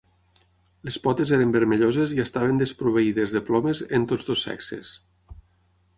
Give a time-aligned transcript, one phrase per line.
[0.87, 4.99] Les potes eren vermelloses i estaven desproveïdes de plomes en tots dos sexes.